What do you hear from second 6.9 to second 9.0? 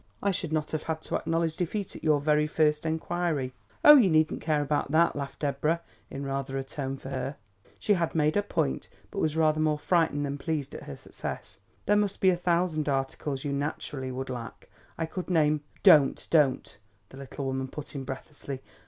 for her. She had made her point,